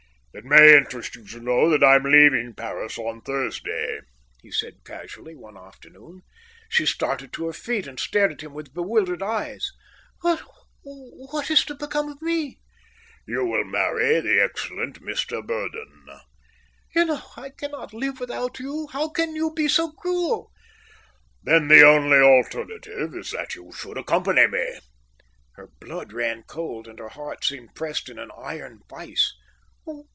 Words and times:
"It 0.33 0.45
may 0.45 0.77
interest 0.77 1.13
you 1.17 1.27
to 1.27 1.41
know 1.41 1.69
that 1.69 1.83
I'm 1.83 2.03
leaving 2.03 2.53
Paris 2.53 2.97
on 2.97 3.19
Thursday," 3.19 3.99
he 4.41 4.49
said 4.49 4.85
casually, 4.85 5.35
one 5.35 5.57
afternoon. 5.57 6.21
She 6.69 6.85
started 6.85 7.33
to 7.33 7.47
her 7.47 7.53
feet 7.53 7.85
and 7.85 7.99
stared 7.99 8.31
at 8.31 8.41
him 8.41 8.53
with 8.53 8.73
bewildered 8.73 9.21
eyes. 9.21 9.71
"But 10.23 10.41
what 10.85 11.51
is 11.51 11.65
to 11.65 11.75
become 11.75 12.07
of 12.09 12.21
me?" 12.21 12.59
"You 13.27 13.43
will 13.43 13.65
marry 13.65 14.21
the 14.21 14.41
excellent 14.41 15.01
Mr 15.01 15.45
Burdon." 15.45 16.07
"You 16.95 17.03
know 17.05 17.23
I 17.35 17.49
cannot 17.49 17.93
live 17.93 18.21
without 18.21 18.57
you. 18.57 18.87
How 18.93 19.09
can 19.09 19.35
you 19.35 19.51
be 19.53 19.67
so 19.67 19.91
cruel?" 19.91 20.49
"Then 21.43 21.67
the 21.67 21.83
only 21.85 22.19
alternative 22.19 23.13
is 23.17 23.31
that 23.31 23.55
you 23.55 23.73
should 23.73 23.97
accompany 23.97 24.47
me." 24.47 24.79
Her 25.55 25.67
blood 25.81 26.13
ran 26.13 26.43
cold, 26.43 26.87
and 26.87 26.99
her 26.99 27.09
heart 27.09 27.43
seemed 27.43 27.75
pressed 27.75 28.07
in 28.07 28.17
an 28.17 28.31
iron 28.37 28.79
vice. 28.89 29.33